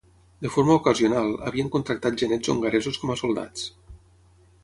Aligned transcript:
De 0.43 0.49
forma 0.53 0.77
ocasional, 0.79 1.29
havien 1.49 1.69
contractat 1.75 2.17
genets 2.23 2.53
hongaresos 2.53 2.99
com 3.05 3.13
a 3.17 3.21
soldats. 3.23 3.67